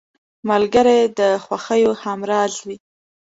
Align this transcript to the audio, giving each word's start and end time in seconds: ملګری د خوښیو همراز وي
ملګری 0.49 0.99
د 1.19 1.21
خوښیو 1.43 1.91
همراز 2.03 2.53
وي 2.67 2.77